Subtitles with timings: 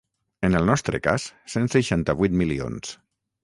[0.47, 1.27] En el nostre cas,
[1.57, 2.95] cent seixanta-vuit milions.